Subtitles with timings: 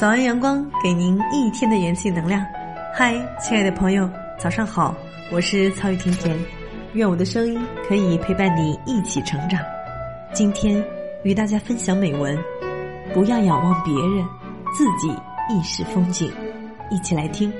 [0.00, 2.42] 早安阳光，给您一天的元气能量。
[2.90, 4.08] 嗨，亲爱的朋友，
[4.38, 4.94] 早上好，
[5.30, 6.34] 我是曹雨甜甜，
[6.94, 9.60] 愿我的声音可以陪伴你一起成长。
[10.32, 10.82] 今天
[11.22, 12.34] 与大家分享美文：
[13.12, 14.26] 不要仰望别人，
[14.74, 15.14] 自己
[15.50, 16.32] 亦是风景。
[16.90, 17.52] 一起来听。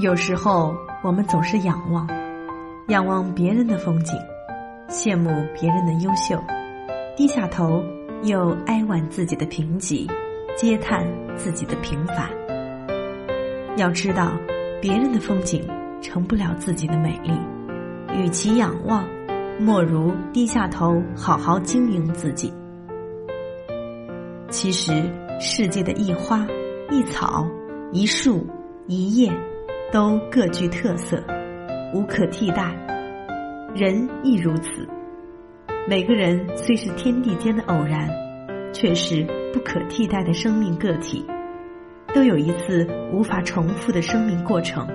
[0.00, 0.74] 有时候，
[1.04, 2.04] 我们总是仰望，
[2.88, 4.18] 仰望别人的风景，
[4.90, 6.42] 羡慕别人的优秀，
[7.16, 7.82] 低下头
[8.24, 10.06] 又哀婉自己的贫瘠，
[10.58, 12.28] 嗟叹自己的平凡。
[13.76, 14.32] 要知道，
[14.82, 15.64] 别人的风景
[16.02, 17.30] 成不了自己的美丽，
[18.14, 19.08] 与其仰望，
[19.60, 22.52] 莫如低下头好好经营自己。
[24.50, 26.44] 其实，世界的一花、
[26.90, 27.46] 一草、
[27.92, 28.44] 一树、
[28.86, 29.32] 一叶。
[29.92, 31.20] 都各具特色，
[31.92, 32.72] 无可替代。
[33.74, 34.88] 人亦如此。
[35.88, 38.08] 每个人虽是天地间的偶然，
[38.72, 41.24] 却是不可替代的生命个体，
[42.14, 44.86] 都有一次无法重复的生命过程。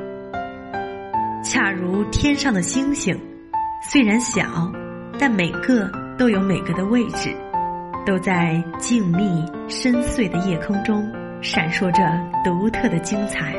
[1.44, 3.18] 恰如天上的星星，
[3.82, 4.72] 虽然小，
[5.18, 7.34] 但每个都有每个的位置，
[8.06, 11.10] 都在静谧深邃的夜空中
[11.42, 12.04] 闪烁着
[12.44, 13.56] 独特的精彩。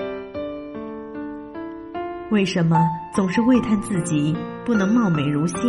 [2.28, 5.60] 为什么总是喟叹自己不能貌美如仙？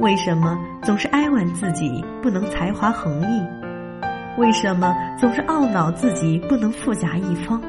[0.00, 3.40] 为什么总是哀婉自己不能才华横溢？
[4.36, 7.62] 为什么总是懊恼自己不能富甲一方？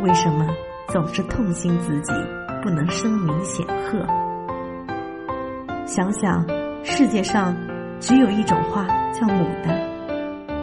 [0.00, 0.46] 为什么
[0.88, 2.14] 总是痛心自己
[2.62, 4.02] 不能声名显赫？
[5.84, 6.42] 想想，
[6.82, 7.54] 世界上
[8.00, 9.78] 只有一种花叫牡丹。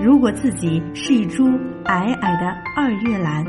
[0.02, 1.48] 如果自己是一株
[1.86, 3.46] 矮矮的二月兰。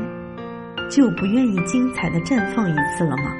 [0.89, 3.31] 就不愿意精彩的绽放一次了吗？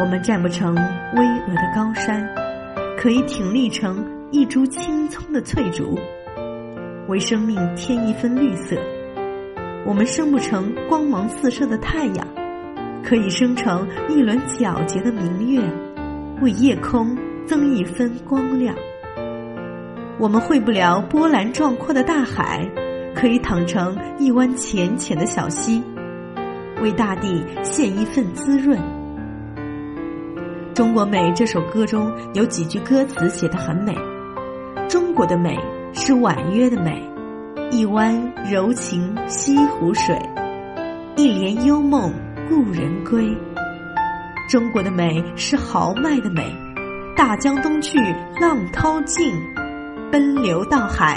[0.00, 2.26] 我们站不成巍峨的高山，
[2.96, 5.98] 可以挺立成一株青葱的翠竹，
[7.08, 8.76] 为生命添一分绿色。
[9.84, 12.26] 我们生不成光芒四射的太阳，
[13.04, 15.62] 可以生成一轮皎洁的明月，
[16.40, 17.14] 为夜空
[17.46, 18.74] 增一分光亮。
[20.18, 22.66] 我们会不了波澜壮阔的大海。
[23.18, 25.82] 可以淌成一湾浅浅的小溪，
[26.80, 28.78] 为大地献一份滋润。
[30.72, 33.92] 《中国美》这首歌中有几句歌词写得很美
[34.88, 35.58] ：“中国的美
[35.92, 37.02] 是婉约的美，
[37.72, 38.16] 一湾
[38.48, 40.16] 柔情西湖水，
[41.16, 42.12] 一帘幽梦
[42.48, 43.36] 故人归。
[44.48, 46.54] 中国的美是豪迈的美，
[47.16, 47.98] 大江东去
[48.40, 49.34] 浪淘尽，
[50.12, 51.16] 奔流到海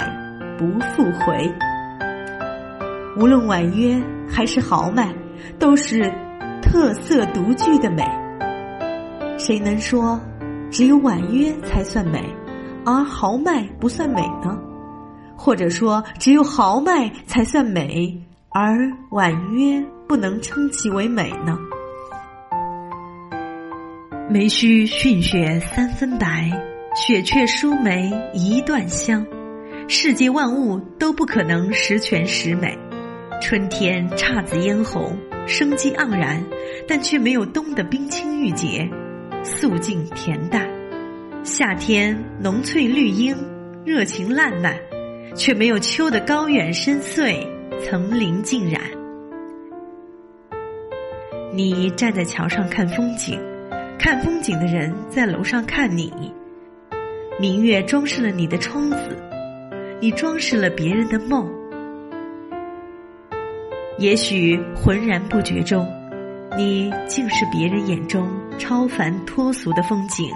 [0.58, 1.48] 不复回。”
[3.22, 5.14] 无论婉约还是豪迈，
[5.56, 6.12] 都是
[6.60, 8.02] 特色独具的美。
[9.38, 10.20] 谁能说
[10.72, 12.20] 只有婉约才算美，
[12.84, 14.58] 而豪迈不算美呢？
[15.36, 21.56] 或者说只有豪迈才算美，而婉约不能称其为美呢？
[24.28, 26.50] 梅须逊雪三分白，
[26.96, 29.24] 雪却输梅一段香。
[29.86, 32.76] 世界万物都不可能十全十美。
[33.42, 36.40] 春天姹紫嫣红，生机盎然，
[36.86, 38.88] 但却没有冬的冰清玉洁、
[39.42, 40.64] 素净恬淡；
[41.42, 43.36] 夏天浓翠绿荫，
[43.84, 44.78] 热情烂漫，
[45.34, 47.44] 却没有秋的高远深邃、
[47.80, 48.80] 层林尽染。
[51.52, 53.40] 你站在桥上看风景，
[53.98, 56.32] 看风景的人在楼上看你。
[57.40, 59.18] 明月装饰了你的窗子，
[60.00, 61.61] 你装饰了别人的梦。
[64.02, 65.86] 也许浑然不觉中，
[66.58, 70.28] 你竟是别人眼中超凡脱俗的风景，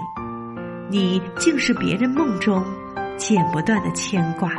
[0.89, 2.63] 你竟是别人梦中
[3.17, 4.49] 剪不断的牵挂。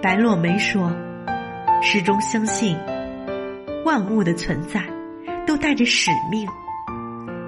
[0.00, 0.92] 白落梅说
[1.82, 2.78] ：“始终相信，
[3.84, 4.80] 万物的存在
[5.44, 6.46] 都带着使命，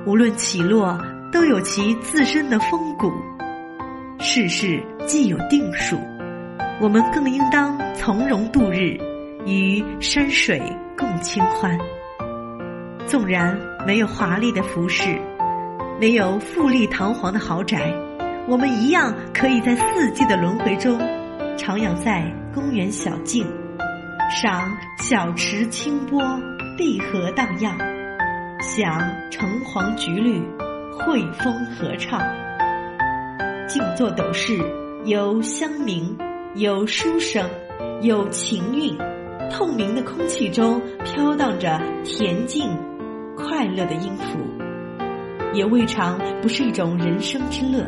[0.07, 3.13] 无论起落都有其自身的风骨，
[4.19, 5.97] 世事既有定数，
[6.81, 8.99] 我们更应当从容度日。”
[9.47, 10.61] 与山水
[10.97, 11.79] 共清欢。
[13.07, 15.19] 纵然没有华丽的服饰，
[16.01, 17.93] 没有富丽堂皇的豪宅，
[18.47, 20.99] 我们一样可以在四季的轮回中，
[21.57, 23.45] 徜徉在公园小径，
[24.31, 26.23] 赏小池清波，
[26.77, 27.77] 碧荷荡漾，
[28.61, 29.01] 享
[29.31, 30.41] 橙黄橘绿，
[30.93, 32.23] 汇风合唱。
[33.67, 34.59] 静坐斗室，
[35.05, 36.17] 有香茗，
[36.55, 37.49] 有书声，
[38.03, 38.97] 有情韵。
[39.51, 42.71] 透明的空气中飘荡着恬静、
[43.37, 44.39] 快乐的音符。
[45.53, 47.85] 也未尝不是一种人生之乐。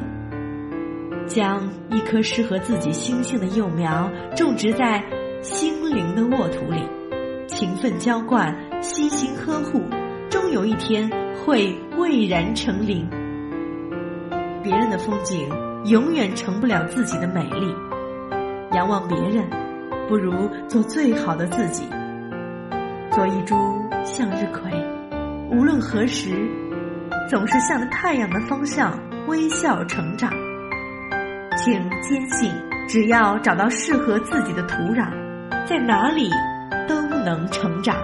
[1.28, 5.02] 将一颗适合自己心性的幼苗种植在
[5.40, 6.82] 心灵的沃土里，
[7.46, 9.80] 勤奋浇灌，悉心呵护，
[10.28, 13.08] 终有一天会蔚然成林。
[14.62, 15.48] 别人的风景
[15.86, 17.72] 永远成不了自己的美丽。
[18.72, 19.48] 仰望别人，
[20.12, 21.88] 不如做最好的自己。
[23.12, 23.56] 做一株
[24.04, 24.70] 向日葵，
[25.50, 26.28] 无论何时，
[27.30, 28.92] 总是向着太阳的方向
[29.26, 30.30] 微笑成长。
[31.56, 31.72] 请
[32.02, 32.52] 坚信，
[32.86, 35.08] 只要找到适合自己的土壤，
[35.66, 36.28] 在哪里
[36.86, 37.96] 都能成长。